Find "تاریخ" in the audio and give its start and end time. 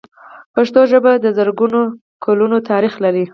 2.69-2.93